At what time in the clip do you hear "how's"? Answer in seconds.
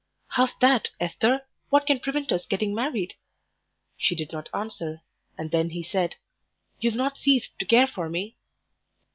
0.29-0.55